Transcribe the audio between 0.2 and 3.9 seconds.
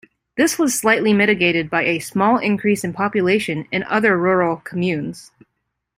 This was slightly mitigated by a small increase in population in